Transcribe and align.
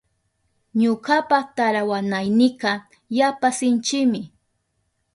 Ñukapa 0.79 1.37
tarawanaynika 1.55 2.71
yapa 3.17 3.47
sinchimi. 3.57 4.21